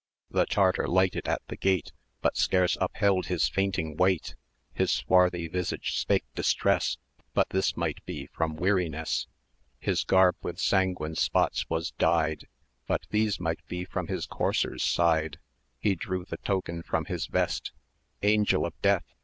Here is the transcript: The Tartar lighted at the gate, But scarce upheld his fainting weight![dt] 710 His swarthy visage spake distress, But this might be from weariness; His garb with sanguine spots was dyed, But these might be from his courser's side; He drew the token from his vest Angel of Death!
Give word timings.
The 0.31 0.47
Tartar 0.47 0.87
lighted 0.87 1.27
at 1.27 1.43
the 1.47 1.55
gate, 1.55 1.91
But 2.21 2.35
scarce 2.35 2.75
upheld 2.81 3.27
his 3.27 3.47
fainting 3.47 3.95
weight![dt] 3.97 4.29
710 4.73 4.81
His 4.81 4.91
swarthy 4.91 5.47
visage 5.47 5.95
spake 5.95 6.23
distress, 6.33 6.97
But 7.35 7.49
this 7.51 7.77
might 7.77 8.03
be 8.07 8.25
from 8.25 8.55
weariness; 8.55 9.27
His 9.79 10.03
garb 10.03 10.37
with 10.41 10.57
sanguine 10.59 11.13
spots 11.17 11.69
was 11.69 11.91
dyed, 11.99 12.47
But 12.87 13.05
these 13.11 13.39
might 13.39 13.63
be 13.67 13.85
from 13.85 14.07
his 14.07 14.25
courser's 14.25 14.81
side; 14.83 15.37
He 15.79 15.93
drew 15.93 16.25
the 16.25 16.37
token 16.37 16.81
from 16.81 17.05
his 17.05 17.27
vest 17.27 17.71
Angel 18.23 18.65
of 18.65 18.73
Death! 18.81 19.03